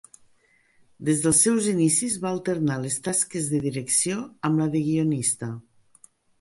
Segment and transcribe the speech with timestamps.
[1.09, 4.19] Des dels seus inicis va alternar les tasques de direcció
[4.51, 5.55] amb la de guionista.